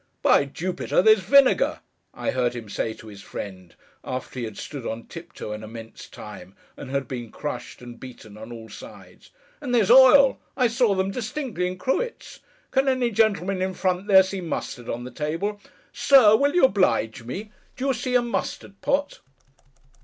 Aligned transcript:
'By 0.23 0.45
Jupiter 0.45 1.03
there's 1.03 1.19
vinegar!' 1.19 1.79
I 2.11 2.31
heard 2.31 2.55
him 2.55 2.67
say 2.69 2.95
to 2.95 3.05
his 3.05 3.21
friend, 3.21 3.75
after 4.03 4.39
he 4.39 4.45
had 4.45 4.57
stood 4.57 4.83
on 4.87 5.05
tiptoe 5.05 5.51
an 5.51 5.61
immense 5.61 6.07
time, 6.07 6.55
and 6.75 6.89
had 6.89 7.07
been 7.07 7.31
crushed 7.31 7.83
and 7.83 7.99
beaten 7.99 8.35
on 8.35 8.51
all 8.51 8.67
sides. 8.67 9.29
'And 9.61 9.75
there's 9.75 9.91
oil! 9.91 10.39
I 10.57 10.69
saw 10.69 10.95
them 10.95 11.11
distinctly, 11.11 11.67
in 11.67 11.77
cruets! 11.77 12.39
Can 12.71 12.87
any 12.87 13.11
gentleman, 13.11 13.61
in 13.61 13.75
front 13.75 14.07
there, 14.07 14.23
see 14.23 14.41
mustard 14.41 14.89
on 14.89 15.03
the 15.03 15.11
table? 15.11 15.61
Sir, 15.93 16.35
will 16.35 16.55
you 16.55 16.65
oblige 16.65 17.21
me! 17.23 17.51
Do 17.77 17.85
you 17.85 17.93
see 17.93 18.15
a 18.15 18.23
Mustard 18.23 18.81
Pot? 18.81 19.19